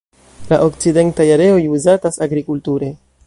La 0.53 0.57
okcidentaj 0.69 1.27
areoj 1.35 1.61
uzatas 1.77 2.19
agrikulture. 2.29 2.91